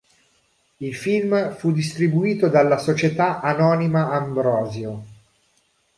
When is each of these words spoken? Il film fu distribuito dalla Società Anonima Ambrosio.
Il 0.77 0.95
film 0.95 1.53
fu 1.55 1.71
distribuito 1.71 2.47
dalla 2.47 2.79
Società 2.79 3.39
Anonima 3.39 4.09
Ambrosio. 4.09 5.03